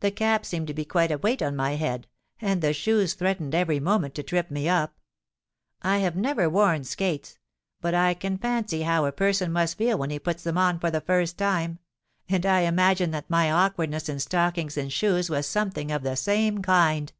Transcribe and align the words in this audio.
The 0.00 0.10
cap 0.10 0.44
seemed 0.44 0.66
to 0.66 0.74
be 0.74 0.84
quite 0.84 1.12
a 1.12 1.18
weight 1.18 1.40
on 1.40 1.54
my 1.54 1.76
head; 1.76 2.08
and 2.40 2.60
the 2.60 2.72
shoes 2.72 3.14
threatened 3.14 3.54
every 3.54 3.78
moment 3.78 4.12
to 4.16 4.24
trip 4.24 4.50
me 4.50 4.68
up. 4.68 4.98
I 5.82 5.98
have 5.98 6.16
never 6.16 6.50
worn 6.50 6.82
skates,—but 6.82 7.94
I 7.94 8.14
can 8.14 8.38
fancy 8.38 8.82
how 8.82 9.04
a 9.06 9.12
person 9.12 9.52
must 9.52 9.78
feel 9.78 9.96
when 9.98 10.10
he 10.10 10.18
puts 10.18 10.42
them 10.42 10.58
on 10.58 10.80
for 10.80 10.90
the 10.90 11.00
first 11.00 11.38
time; 11.38 11.78
and 12.28 12.44
I 12.44 12.62
imagine 12.62 13.12
that 13.12 13.30
my 13.30 13.52
awkwardness 13.52 14.08
in 14.08 14.18
stockings 14.18 14.76
and 14.76 14.92
shoes 14.92 15.30
was 15.30 15.46
something 15.46 15.92
of 15.92 16.02
the 16.02 16.16
same 16.16 16.60
kind. 16.60 17.12